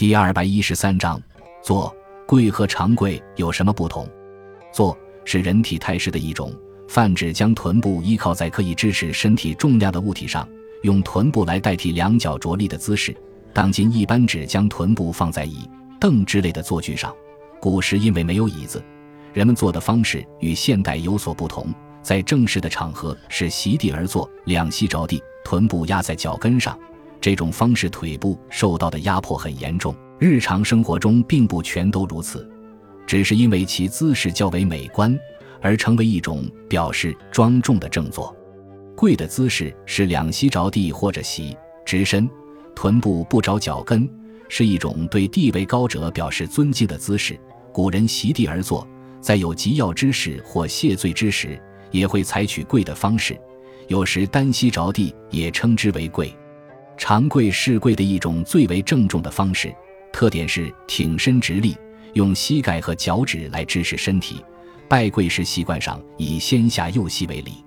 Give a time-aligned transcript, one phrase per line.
[0.00, 1.20] 第二百一十三章，
[1.62, 1.94] 坐
[2.26, 4.08] 跪和长跪有什么不同？
[4.72, 6.50] 坐是人体态势的一种，
[6.88, 10.48] 泛指将臀部依靠在可以支持身体重量的物体上，
[10.84, 13.14] 用臀部来代替两脚着力的姿势。
[13.52, 15.68] 当今一般指将臀部放在椅、
[16.00, 17.14] 凳之类的坐具上。
[17.60, 18.82] 古时因为没有椅子，
[19.34, 21.66] 人们坐的方式与现代有所不同。
[22.00, 26.74] 在正式的场合是席地而坐，两膝着地，臀部压在脚跟上。
[27.20, 32.48] 这种方式腿部受到的压迫很严重，日常生活中并不全都如此，
[33.06, 35.18] 只是因为其姿势较为美观
[35.60, 38.34] 而成为一种表示庄重的正坐。
[38.96, 42.28] 跪的姿势是两膝着地或者席直身，
[42.74, 44.08] 臀部不着脚跟，
[44.48, 47.38] 是一种对地位高者表示尊敬的姿势。
[47.72, 48.86] 古人席地而坐，
[49.20, 53.38] 在有急要之事或谢罪之时，也会采取跪的方式，
[53.88, 56.34] 有时单膝着地也称之为跪。
[57.00, 59.74] 长跪是跪的一种最为郑重的方式，
[60.12, 61.74] 特点是挺身直立，
[62.12, 64.44] 用膝盖和脚趾来支持身体。
[64.86, 67.64] 拜跪时习惯上以先下右膝为礼。